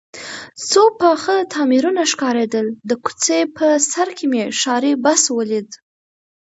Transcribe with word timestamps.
څو 0.69 0.83
پاخه 1.01 1.35
تعمیرونه 1.53 2.01
ښکارېدل، 2.11 2.67
د 2.89 2.91
کوڅې 3.03 3.39
په 3.57 3.67
سر 3.91 4.07
کې 4.17 4.25
مې 4.31 4.43
ښاري 4.61 4.93
بس 5.03 5.23
ولید. 5.37 5.69